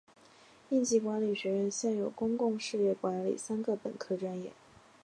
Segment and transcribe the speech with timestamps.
[0.69, 4.51] 应急管理学院现有公共事业管理三个本科专业。